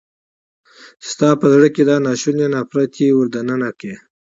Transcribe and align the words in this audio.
چې 1.03 1.05
ستا 1.11 1.29
په 1.39 1.45
زړه 1.53 1.67
کې 1.75 1.81
يې 1.83 1.87
دا 1.89 1.97
ناشونی 2.07 2.47
ناپړیته 2.55 3.03
ور 3.15 3.27
دننه 3.33 3.69
کړه. 3.79 3.95